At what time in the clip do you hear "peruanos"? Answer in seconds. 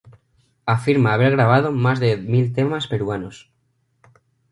2.87-3.51